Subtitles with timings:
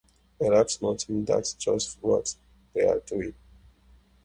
[0.39, 2.33] Perhaps nothing-that's just what
[2.73, 3.35] they're doing.